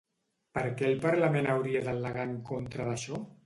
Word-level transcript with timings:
Per 0.57 0.63
què 0.79 0.87
el 0.93 1.03
parlament 1.03 1.51
hauria 1.53 1.85
d’al·legar 1.91 2.27
en 2.33 2.37
contra 2.51 2.91
d’això? 2.93 3.25